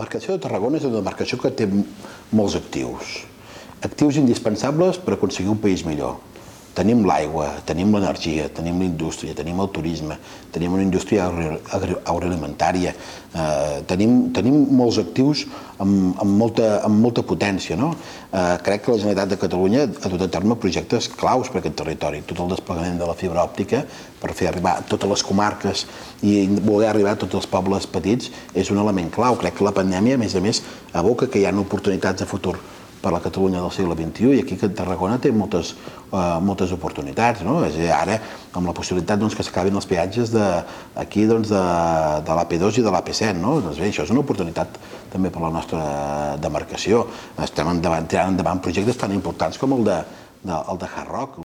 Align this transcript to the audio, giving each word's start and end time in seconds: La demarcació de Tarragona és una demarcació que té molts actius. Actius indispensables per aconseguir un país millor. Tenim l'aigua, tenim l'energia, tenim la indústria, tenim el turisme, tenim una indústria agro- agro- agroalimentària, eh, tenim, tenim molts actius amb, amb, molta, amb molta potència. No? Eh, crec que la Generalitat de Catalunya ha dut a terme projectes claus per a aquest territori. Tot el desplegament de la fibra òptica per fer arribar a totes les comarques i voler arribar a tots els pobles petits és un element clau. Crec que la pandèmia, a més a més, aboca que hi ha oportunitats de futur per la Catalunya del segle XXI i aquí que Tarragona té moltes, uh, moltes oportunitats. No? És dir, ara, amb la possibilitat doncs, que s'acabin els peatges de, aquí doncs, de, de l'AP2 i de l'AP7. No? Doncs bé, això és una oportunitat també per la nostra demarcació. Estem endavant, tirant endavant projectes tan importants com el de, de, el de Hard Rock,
La 0.00 0.06
demarcació 0.06 0.32
de 0.32 0.40
Tarragona 0.40 0.78
és 0.78 0.84
una 0.88 0.96
demarcació 0.96 1.36
que 1.42 1.50
té 1.52 1.66
molts 1.68 2.54
actius. 2.56 3.18
Actius 3.84 4.16
indispensables 4.16 4.96
per 4.96 5.12
aconseguir 5.12 5.50
un 5.52 5.58
país 5.60 5.82
millor. 5.84 6.14
Tenim 6.70 7.00
l'aigua, 7.02 7.48
tenim 7.66 7.90
l'energia, 7.92 8.44
tenim 8.54 8.78
la 8.78 8.84
indústria, 8.86 9.34
tenim 9.34 9.58
el 9.60 9.68
turisme, 9.74 10.14
tenim 10.54 10.72
una 10.76 10.84
indústria 10.84 11.26
agro- 11.26 11.58
agro- 11.74 11.98
agroalimentària, 12.04 12.92
eh, 13.34 13.82
tenim, 13.90 14.30
tenim 14.32 14.68
molts 14.78 14.98
actius 15.02 15.46
amb, 15.78 16.14
amb, 16.22 16.30
molta, 16.30 16.80
amb 16.86 17.02
molta 17.02 17.22
potència. 17.26 17.76
No? 17.76 17.96
Eh, 18.32 18.56
crec 18.62 18.84
que 18.84 18.92
la 18.92 18.98
Generalitat 18.98 19.28
de 19.34 19.36
Catalunya 19.42 19.82
ha 19.82 20.08
dut 20.08 20.22
a 20.22 20.28
terme 20.30 20.54
projectes 20.54 21.08
claus 21.08 21.48
per 21.48 21.56
a 21.56 21.60
aquest 21.64 21.74
territori. 21.74 22.22
Tot 22.22 22.38
el 22.38 22.54
desplegament 22.54 22.98
de 23.02 23.06
la 23.06 23.14
fibra 23.18 23.42
òptica 23.42 23.84
per 24.20 24.32
fer 24.32 24.48
arribar 24.48 24.78
a 24.78 24.82
totes 24.82 25.10
les 25.10 25.22
comarques 25.26 25.86
i 26.22 26.46
voler 26.62 26.88
arribar 26.88 27.12
a 27.12 27.16
tots 27.16 27.34
els 27.34 27.46
pobles 27.46 27.86
petits 27.86 28.30
és 28.54 28.70
un 28.70 28.78
element 28.78 29.10
clau. 29.10 29.34
Crec 29.36 29.58
que 29.58 29.64
la 29.64 29.72
pandèmia, 29.74 30.14
a 30.14 30.18
més 30.18 30.36
a 30.36 30.40
més, 30.40 30.62
aboca 30.92 31.26
que 31.26 31.40
hi 31.40 31.46
ha 31.46 31.52
oportunitats 31.58 32.20
de 32.20 32.26
futur 32.26 32.56
per 33.00 33.12
la 33.14 33.20
Catalunya 33.24 33.62
del 33.62 33.72
segle 33.74 33.96
XXI 33.96 34.36
i 34.36 34.42
aquí 34.44 34.58
que 34.60 34.70
Tarragona 34.76 35.18
té 35.22 35.32
moltes, 35.32 35.72
uh, 36.10 36.38
moltes 36.44 36.72
oportunitats. 36.76 37.42
No? 37.46 37.58
És 37.66 37.76
dir, 37.78 37.90
ara, 37.96 38.18
amb 38.52 38.68
la 38.68 38.76
possibilitat 38.76 39.20
doncs, 39.20 39.36
que 39.36 39.46
s'acabin 39.46 39.76
els 39.80 39.88
peatges 39.90 40.32
de, 40.34 40.46
aquí 41.00 41.26
doncs, 41.30 41.52
de, 41.52 41.64
de 42.26 42.38
l'AP2 42.38 42.80
i 42.80 42.86
de 42.86 42.94
l'AP7. 42.94 43.34
No? 43.40 43.58
Doncs 43.64 43.80
bé, 43.80 43.90
això 43.90 44.06
és 44.06 44.14
una 44.14 44.24
oportunitat 44.24 44.80
també 45.12 45.32
per 45.32 45.44
la 45.44 45.52
nostra 45.54 45.84
demarcació. 46.42 47.06
Estem 47.40 47.72
endavant, 47.72 48.08
tirant 48.10 48.34
endavant 48.36 48.62
projectes 48.64 49.00
tan 49.00 49.16
importants 49.16 49.60
com 49.60 49.78
el 49.78 49.86
de, 49.88 50.00
de, 50.42 50.56
el 50.56 50.82
de 50.82 50.90
Hard 50.94 51.16
Rock, 51.16 51.46